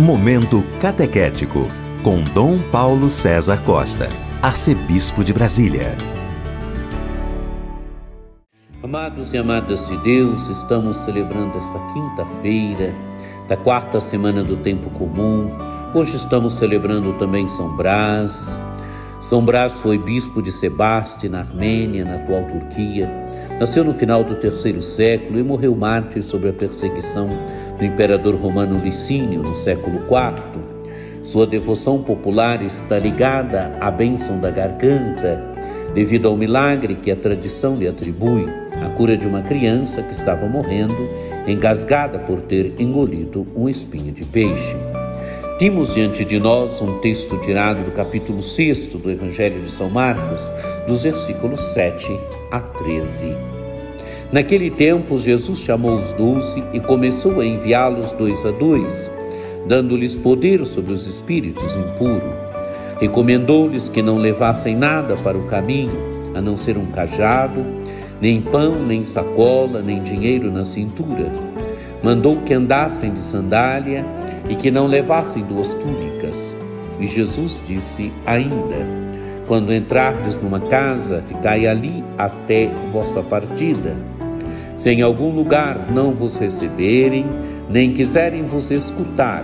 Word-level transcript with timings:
Momento 0.00 0.64
Catequético, 0.80 1.70
com 2.02 2.22
Dom 2.32 2.58
Paulo 2.70 3.10
César 3.10 3.62
Costa, 3.64 4.08
Arcebispo 4.40 5.22
de 5.22 5.34
Brasília. 5.34 5.94
Amados 8.82 9.34
e 9.34 9.36
amadas 9.36 9.86
de 9.88 9.98
Deus, 9.98 10.48
estamos 10.48 10.96
celebrando 10.96 11.58
esta 11.58 11.78
quinta-feira 11.92 12.94
da 13.46 13.58
quarta 13.58 14.00
semana 14.00 14.42
do 14.42 14.56
tempo 14.56 14.88
comum. 14.88 15.50
Hoje 15.94 16.16
estamos 16.16 16.54
celebrando 16.54 17.12
também 17.18 17.46
São 17.46 17.76
Brás. 17.76 18.58
São 19.20 19.44
Brás 19.44 19.80
foi 19.80 19.98
bispo 19.98 20.40
de 20.40 20.50
Sebaste, 20.50 21.28
na 21.28 21.40
Armênia, 21.40 22.06
na 22.06 22.14
atual 22.14 22.44
Turquia. 22.44 23.29
Nasceu 23.60 23.84
no 23.84 23.92
final 23.92 24.24
do 24.24 24.36
terceiro 24.36 24.80
século 24.80 25.38
e 25.38 25.42
morreu 25.42 25.74
mártir 25.74 26.22
sob 26.22 26.48
a 26.48 26.52
perseguição 26.52 27.28
do 27.76 27.84
imperador 27.84 28.34
romano 28.34 28.82
Licínio 28.82 29.42
no 29.42 29.54
século 29.54 29.96
IV. 29.96 30.62
Sua 31.22 31.46
devoção 31.46 32.02
popular 32.02 32.62
está 32.62 32.98
ligada 32.98 33.76
à 33.78 33.90
bênção 33.90 34.38
da 34.38 34.50
garganta, 34.50 35.44
devido 35.94 36.26
ao 36.26 36.38
milagre 36.38 36.94
que 36.94 37.10
a 37.10 37.16
tradição 37.16 37.76
lhe 37.76 37.86
atribui, 37.86 38.48
a 38.82 38.88
cura 38.88 39.14
de 39.14 39.26
uma 39.26 39.42
criança 39.42 40.02
que 40.02 40.14
estava 40.14 40.46
morrendo, 40.46 40.96
engasgada 41.46 42.18
por 42.18 42.40
ter 42.40 42.72
engolido 42.78 43.46
um 43.54 43.68
espinho 43.68 44.10
de 44.10 44.24
peixe. 44.24 44.74
Temos 45.58 45.92
diante 45.92 46.24
de 46.24 46.40
nós 46.40 46.80
um 46.80 46.98
texto 47.00 47.36
tirado 47.36 47.84
do 47.84 47.90
capítulo 47.90 48.40
6 48.40 48.86
do 48.86 49.10
Evangelho 49.10 49.60
de 49.60 49.70
São 49.70 49.90
Marcos, 49.90 50.50
dos 50.86 51.02
versículos 51.02 51.60
7 51.74 52.39
a 52.50 52.60
13. 52.60 53.34
Naquele 54.32 54.70
tempo, 54.70 55.18
Jesus 55.18 55.58
chamou 55.58 55.98
os 55.98 56.12
doze 56.12 56.62
e 56.72 56.78
começou 56.78 57.40
a 57.40 57.44
enviá-los 57.44 58.12
dois 58.12 58.44
a 58.46 58.50
dois, 58.50 59.10
dando-lhes 59.66 60.14
poder 60.16 60.64
sobre 60.64 60.92
os 60.92 61.06
espíritos 61.06 61.74
impuros. 61.74 62.32
Recomendou-lhes 63.00 63.88
que 63.88 64.02
não 64.02 64.18
levassem 64.18 64.76
nada 64.76 65.16
para 65.16 65.36
o 65.36 65.46
caminho, 65.46 65.98
a 66.34 66.40
não 66.40 66.56
ser 66.56 66.78
um 66.78 66.86
cajado, 66.86 67.64
nem 68.20 68.40
pão, 68.40 68.84
nem 68.84 69.02
sacola, 69.02 69.82
nem 69.82 70.02
dinheiro 70.02 70.52
na 70.52 70.64
cintura. 70.64 71.32
Mandou 72.02 72.36
que 72.36 72.54
andassem 72.54 73.12
de 73.12 73.20
sandália 73.20 74.06
e 74.48 74.54
que 74.54 74.70
não 74.70 74.86
levassem 74.86 75.42
duas 75.44 75.74
túnicas. 75.74 76.54
E 77.00 77.06
Jesus 77.06 77.60
disse 77.66 78.12
ainda: 78.26 79.09
Quando 79.50 79.74
entrardes 79.74 80.36
numa 80.36 80.60
casa, 80.60 81.24
ficai 81.26 81.66
ali 81.66 82.04
até 82.16 82.70
vossa 82.92 83.20
partida. 83.20 83.96
Se 84.76 84.90
em 84.90 85.02
algum 85.02 85.34
lugar 85.34 85.90
não 85.90 86.12
vos 86.12 86.36
receberem, 86.36 87.26
nem 87.68 87.92
quiserem 87.92 88.44
vos 88.44 88.70
escutar, 88.70 89.42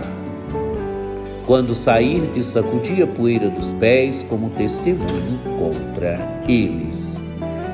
quando 1.45 1.75
sairdes, 1.75 2.45
sacudi 2.45 3.03
a 3.03 3.07
poeira 3.07 3.49
dos 3.49 3.73
pés 3.73 4.23
como 4.23 4.49
testemunho 4.51 5.41
contra 5.59 6.41
eles. 6.47 7.19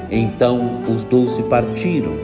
Então 0.10 0.82
os 0.92 1.04
doze 1.04 1.44
partiram 1.44 2.18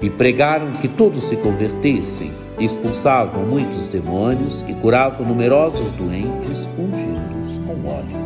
e 0.00 0.08
pregaram 0.08 0.72
que 0.80 0.88
todos 0.88 1.24
se 1.24 1.36
convertessem, 1.36 2.32
expulsavam 2.58 3.44
muitos 3.44 3.86
demônios 3.86 4.64
e 4.66 4.72
curavam 4.72 5.26
numerosos 5.26 5.92
doentes, 5.92 6.66
ungidos 6.78 7.58
com 7.66 7.86
óleo. 7.86 8.25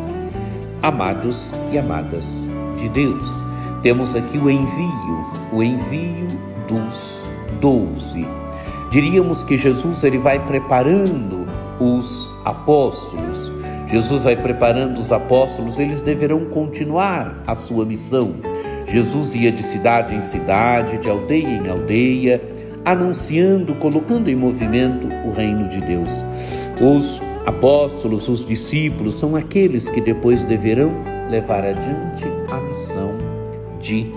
Amados 0.82 1.54
e 1.70 1.78
amadas 1.78 2.46
de 2.76 2.88
Deus, 2.88 3.44
temos 3.82 4.16
aqui 4.16 4.38
o 4.38 4.48
envio, 4.48 5.32
o 5.52 5.62
envio 5.62 6.26
dos 6.66 7.22
doze. 7.60 8.26
Diríamos 8.90 9.44
que 9.44 9.58
Jesus 9.58 10.02
ele 10.04 10.16
vai 10.16 10.38
preparando 10.46 11.46
os 11.78 12.30
apóstolos. 12.46 13.52
Jesus 13.88 14.24
vai 14.24 14.36
preparando 14.36 14.98
os 14.98 15.12
apóstolos, 15.12 15.78
eles 15.78 16.00
deverão 16.00 16.46
continuar 16.46 17.42
a 17.46 17.54
sua 17.54 17.84
missão. 17.84 18.36
Jesus 18.86 19.34
ia 19.34 19.52
de 19.52 19.62
cidade 19.62 20.14
em 20.14 20.22
cidade, 20.22 20.96
de 20.96 21.10
aldeia 21.10 21.46
em 21.46 21.68
aldeia, 21.68 22.42
anunciando, 22.84 23.74
colocando 23.76 24.28
em 24.28 24.36
movimento 24.36 25.06
o 25.26 25.32
reino 25.32 25.68
de 25.68 25.80
Deus. 25.80 26.24
Os 26.80 27.20
apóstolos, 27.46 28.28
os 28.28 28.44
discípulos, 28.44 29.14
são 29.14 29.36
aqueles 29.36 29.90
que 29.90 30.00
depois 30.00 30.42
deverão 30.42 30.92
levar 31.30 31.64
adiante 31.64 32.24
a 32.50 32.56
missão 32.60 33.16
de 33.80 34.12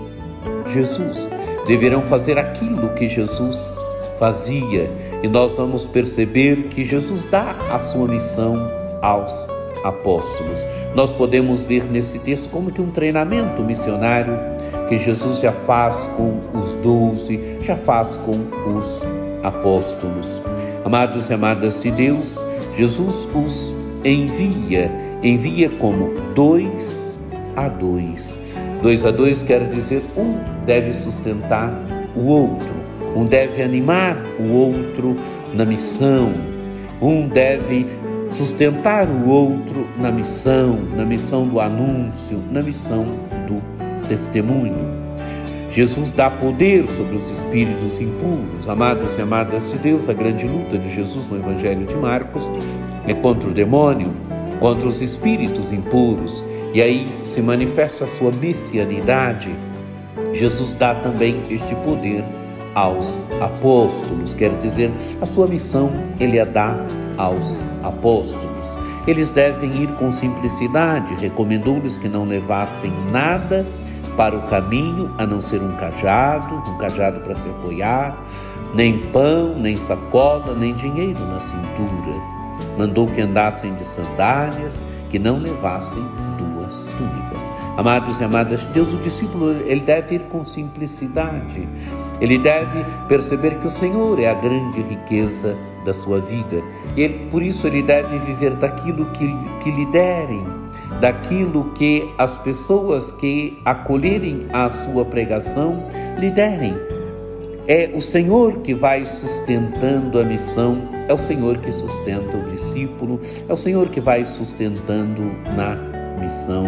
Jesus. 0.66 1.28
Deverão 1.66 2.02
fazer 2.02 2.38
aquilo 2.38 2.90
que 2.94 3.08
Jesus 3.08 3.76
fazia, 4.18 4.90
e 5.22 5.28
nós 5.28 5.56
vamos 5.56 5.86
perceber 5.86 6.64
que 6.64 6.84
Jesus 6.84 7.24
dá 7.24 7.54
a 7.70 7.80
sua 7.80 8.06
missão 8.06 8.70
aos 9.02 9.48
apóstolos. 9.82 10.66
Nós 10.94 11.12
podemos 11.12 11.64
ver 11.64 11.84
nesse 11.84 12.18
texto 12.18 12.48
como 12.50 12.70
que 12.70 12.80
um 12.80 12.90
treinamento 12.90 13.62
missionário 13.62 14.53
que 14.88 14.98
Jesus 14.98 15.40
já 15.40 15.52
faz 15.52 16.06
com 16.16 16.40
os 16.58 16.74
doze, 16.76 17.40
já 17.60 17.76
faz 17.76 18.16
com 18.18 18.32
os 18.76 19.06
apóstolos. 19.42 20.42
Amados 20.84 21.30
e 21.30 21.34
amadas 21.34 21.82
de 21.82 21.90
Deus, 21.90 22.46
Jesus 22.76 23.28
os 23.34 23.74
envia, 24.04 24.90
envia 25.22 25.70
como 25.70 26.12
dois 26.34 27.20
a 27.56 27.68
dois. 27.68 28.38
Dois 28.82 29.04
a 29.04 29.10
dois 29.10 29.42
quer 29.42 29.66
dizer 29.68 30.02
um 30.16 30.36
deve 30.66 30.92
sustentar 30.92 31.72
o 32.14 32.26
outro, 32.26 32.74
um 33.16 33.24
deve 33.24 33.62
animar 33.62 34.16
o 34.38 34.52
outro 34.52 35.16
na 35.54 35.64
missão, 35.64 36.32
um 37.00 37.28
deve 37.28 37.86
sustentar 38.30 39.08
o 39.08 39.28
outro 39.28 39.86
na 39.98 40.10
missão, 40.10 40.78
na 40.96 41.04
missão 41.04 41.46
do 41.46 41.60
anúncio, 41.60 42.42
na 42.50 42.62
missão 42.62 43.06
do 43.46 43.62
testemunho. 44.08 45.04
Jesus 45.70 46.12
dá 46.12 46.30
poder 46.30 46.86
sobre 46.86 47.16
os 47.16 47.28
espíritos 47.28 48.00
impuros. 48.00 48.68
Amados 48.68 49.18
e 49.18 49.22
amadas 49.22 49.68
de 49.70 49.78
Deus, 49.78 50.08
a 50.08 50.12
grande 50.12 50.46
luta 50.46 50.78
de 50.78 50.94
Jesus 50.94 51.26
no 51.26 51.36
Evangelho 51.36 51.84
de 51.84 51.96
Marcos 51.96 52.52
é 53.06 53.12
contra 53.12 53.50
o 53.50 53.52
demônio, 53.52 54.12
contra 54.60 54.88
os 54.88 55.02
espíritos 55.02 55.72
impuros. 55.72 56.44
E 56.72 56.80
aí 56.80 57.20
se 57.24 57.42
manifesta 57.42 58.04
a 58.04 58.06
sua 58.06 58.30
messianidade. 58.30 59.54
Jesus 60.32 60.72
dá 60.72 60.94
também 60.94 61.42
este 61.50 61.74
poder 61.76 62.24
aos 62.74 63.24
apóstolos, 63.40 64.34
quer 64.34 64.56
dizer, 64.58 64.90
a 65.20 65.26
sua 65.26 65.46
missão 65.46 65.92
ele 66.18 66.40
a 66.40 66.44
dá 66.44 66.76
aos 67.16 67.64
apóstolos. 67.82 68.78
Eles 69.06 69.28
devem 69.30 69.74
ir 69.74 69.88
com 69.94 70.10
simplicidade, 70.10 71.14
recomendou-lhes 71.14 71.96
que 71.96 72.08
não 72.08 72.24
levassem 72.24 72.92
nada 73.12 73.66
para 74.16 74.36
o 74.36 74.42
caminho 74.46 75.12
a 75.18 75.26
não 75.26 75.40
ser 75.40 75.60
um 75.60 75.76
cajado, 75.76 76.54
um 76.70 76.78
cajado 76.78 77.20
para 77.20 77.36
se 77.36 77.48
apoiar, 77.48 78.16
nem 78.74 78.98
pão, 79.10 79.58
nem 79.58 79.76
sacola, 79.76 80.54
nem 80.54 80.74
dinheiro 80.74 81.20
na 81.26 81.40
cintura. 81.40 82.34
Mandou 82.78 83.06
que 83.06 83.20
andassem 83.20 83.74
de 83.74 83.84
sandálias, 83.84 84.82
que 85.10 85.18
não 85.18 85.38
levassem 85.38 86.04
duas 86.38 86.86
túnicas. 86.86 87.52
Amados 87.76 88.20
e 88.20 88.24
amadas 88.24 88.62
de 88.62 88.68
Deus, 88.68 88.94
o 88.94 88.98
discípulo 88.98 89.50
ele 89.66 89.80
deve 89.80 90.16
ir 90.16 90.22
com 90.22 90.44
simplicidade. 90.44 91.68
Ele 92.20 92.38
deve 92.38 92.84
perceber 93.08 93.58
que 93.58 93.66
o 93.66 93.70
Senhor 93.70 94.18
é 94.20 94.28
a 94.28 94.34
grande 94.34 94.80
riqueza 94.82 95.56
da 95.84 95.92
sua 95.92 96.20
vida. 96.20 96.62
E 96.96 97.02
ele, 97.02 97.26
por 97.30 97.42
isso 97.42 97.66
ele 97.66 97.82
deve 97.82 98.18
viver 98.18 98.54
daquilo 98.54 99.06
que, 99.06 99.28
que 99.60 99.70
lhe 99.70 99.86
derem, 99.86 100.44
daquilo 101.00 101.72
que 101.74 102.08
as 102.18 102.36
pessoas 102.38 103.12
que 103.12 103.58
acolherem 103.64 104.46
a 104.52 104.70
sua 104.70 105.04
pregação 105.04 105.84
lhe 106.18 106.30
derem. 106.30 106.74
É 107.66 107.90
o 107.94 108.00
Senhor 108.00 108.58
que 108.58 108.74
vai 108.74 109.06
sustentando 109.06 110.18
a 110.18 110.24
missão, 110.24 110.86
é 111.08 111.14
o 111.14 111.18
Senhor 111.18 111.58
que 111.58 111.72
sustenta 111.72 112.36
o 112.36 112.44
discípulo, 112.44 113.18
é 113.48 113.52
o 113.52 113.56
Senhor 113.56 113.88
que 113.88 114.00
vai 114.00 114.24
sustentando 114.24 115.22
na 115.56 115.93
missão. 116.14 116.66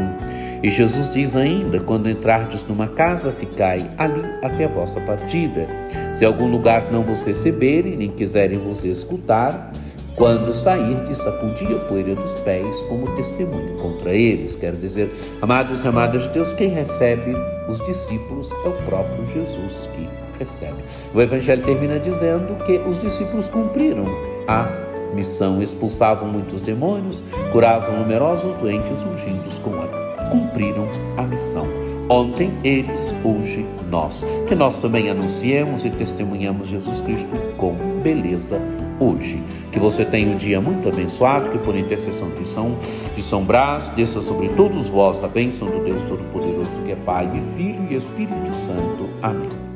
E 0.62 0.70
Jesus 0.70 1.10
diz 1.10 1.37
ainda: 1.37 1.81
quando 1.81 2.08
entrardes 2.08 2.64
numa 2.64 2.88
casa, 2.88 3.31
ficai 3.32 3.88
ali 3.98 4.22
até 4.43 4.64
a 4.64 4.69
vossa 4.69 5.00
partida. 5.00 5.66
Se 6.12 6.25
algum 6.25 6.50
lugar 6.50 6.90
não 6.90 7.02
vos 7.02 7.22
receberem, 7.22 7.96
nem 7.96 8.10
quiserem 8.10 8.58
vos 8.58 8.84
escutar, 8.84 9.72
quando 10.16 10.54
sairdes, 10.54 11.19
sacudi 11.19 11.66
a 11.75 11.78
poeira 11.81 12.14
dos 12.14 12.32
pés 12.40 12.81
como 12.88 13.14
testemunho 13.14 13.76
contra 13.76 14.14
eles. 14.14 14.56
Quer 14.56 14.75
dizer, 14.75 15.12
amados 15.43 15.84
e 15.84 15.88
amadas 15.88 16.22
de 16.22 16.31
Deus, 16.31 16.54
quem 16.54 16.69
recebe 16.69 17.37
os 17.69 17.81
discípulos 17.82 18.50
é 18.64 18.69
o 18.69 18.72
próprio 18.84 19.26
Jesus 19.26 19.88
que 19.94 20.08
recebe. 20.38 20.76
O 21.14 21.20
Evangelho 21.20 21.62
termina 21.64 21.99
dizendo 21.99 22.56
que 22.64 22.78
os 22.88 22.99
discípulos 22.99 23.49
cumpriram 23.50 24.06
a 24.49 24.69
missão, 25.14 25.62
expulsavam 25.62 26.28
muitos 26.28 26.62
demônios, 26.62 27.22
curavam 27.52 27.98
numerosos 27.98 28.54
doentes 28.54 29.04
ungidos 29.04 29.58
com 29.58 29.70
óleo. 29.70 30.06
Cumpriram 30.30 30.88
a 31.16 31.22
missão. 31.22 31.66
Ontem 32.08 32.52
eles, 32.62 33.14
hoje 33.24 33.66
nós. 33.90 34.24
Que 34.46 34.54
nós 34.54 34.78
também 34.78 35.10
anunciemos 35.10 35.84
e 35.84 35.90
testemunhamos 35.90 36.68
Jesus 36.68 37.00
Cristo 37.00 37.34
com 37.56 37.74
beleza 38.02 38.60
hoje. 39.00 39.42
Que 39.72 39.78
você 39.78 40.04
tenha 40.04 40.32
um 40.32 40.36
dia 40.36 40.60
muito 40.60 40.88
abençoado, 40.88 41.50
que 41.50 41.58
por 41.58 41.76
intercessão 41.76 42.30
de 42.30 42.46
São, 42.46 42.76
de 43.14 43.22
São 43.22 43.44
Brás, 43.44 43.88
desça 43.90 44.20
sobre 44.20 44.48
todos 44.50 44.88
vós 44.88 45.22
a 45.22 45.28
bênção 45.28 45.68
do 45.68 45.84
Deus 45.84 46.02
Todo-Poderoso, 46.04 46.80
que 46.84 46.92
é 46.92 46.96
Pai 46.96 47.30
e 47.34 47.40
Filho 47.56 47.86
e 47.90 47.94
Espírito 47.94 48.52
Santo. 48.52 49.08
Amém. 49.22 49.75